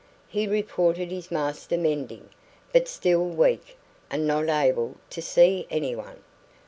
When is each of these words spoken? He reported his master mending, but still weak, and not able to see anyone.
He 0.27 0.47
reported 0.47 1.11
his 1.11 1.29
master 1.29 1.77
mending, 1.77 2.29
but 2.73 2.87
still 2.87 3.23
weak, 3.23 3.77
and 4.09 4.25
not 4.25 4.49
able 4.49 4.95
to 5.11 5.21
see 5.21 5.67
anyone. 5.69 6.23